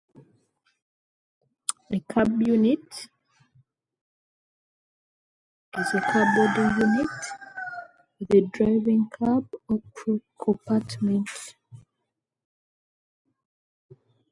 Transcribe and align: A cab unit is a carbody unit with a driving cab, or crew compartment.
A 1.91 1.97
cab 2.09 2.41
unit 2.41 3.07
is 5.77 5.93
a 5.93 6.01
carbody 6.01 6.63
unit 6.79 7.11
with 8.19 8.33
a 8.33 8.41
driving 8.51 9.07
cab, 9.11 9.47
or 9.69 9.79
crew 9.93 10.23
compartment. 10.43 11.29